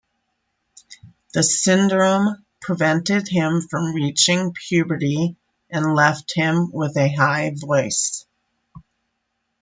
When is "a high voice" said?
6.97-8.25